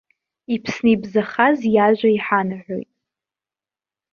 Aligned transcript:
Иԥсны 0.53 0.89
ибзахаз 0.93 1.59
иажәа 1.75 2.09
иҳанаҳәоит. 2.17 2.91